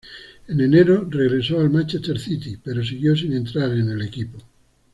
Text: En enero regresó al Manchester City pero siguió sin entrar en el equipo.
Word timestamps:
En 0.47 0.59
enero 0.59 1.05
regresó 1.07 1.59
al 1.59 1.69
Manchester 1.69 2.17
City 2.19 2.57
pero 2.63 2.83
siguió 2.83 3.15
sin 3.15 3.33
entrar 3.33 3.69
en 3.73 3.87
el 3.87 4.01
equipo. 4.01 4.39